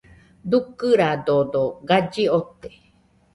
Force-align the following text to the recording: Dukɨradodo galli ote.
Dukɨradodo 0.49 1.63
galli 1.87 2.23
ote. 2.39 2.69